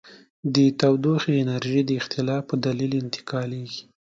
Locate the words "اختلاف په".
2.01-2.55